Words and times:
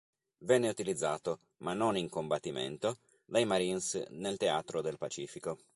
Venne 0.45 0.67
utilizzato, 0.67 1.41
ma 1.57 1.73
non 1.75 1.95
in 1.95 2.09
combattimento, 2.09 2.97
dai 3.23 3.45
Marines 3.45 4.03
nel 4.09 4.37
teatro 4.37 4.81
del 4.81 4.97
Pacifico. 4.97 5.59